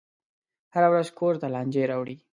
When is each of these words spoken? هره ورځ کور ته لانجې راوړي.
هره 0.73 0.87
ورځ 0.93 1.07
کور 1.19 1.33
ته 1.41 1.47
لانجې 1.53 1.83
راوړي. 1.91 2.15